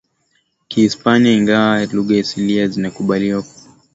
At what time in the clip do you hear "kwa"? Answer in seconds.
3.41-3.51